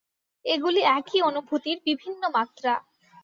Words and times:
এগুলি 0.45 0.81
একই 0.97 1.19
অনুভূতির 1.21 1.77
বিভিন্ন 1.85 2.21
মাত্রা। 2.35 2.73